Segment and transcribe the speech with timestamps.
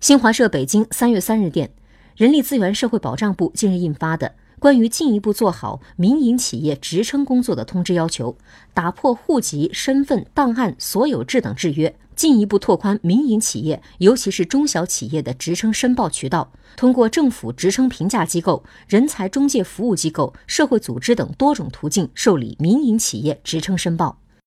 [0.00, 1.74] 新华社北京三月三日电
[2.16, 8.34] 人力资源社会保障部近日印发的关于进一步做好民营企业职称工作的通知要求
[8.72, 24.18] 打破户籍身份档案所有制等制约进一步拓宽民营企业尤其是中小企业的职称申报渠道通过政府职称评价机构人才中介服务机构社会组织等多种途径受理民营企业职称申报。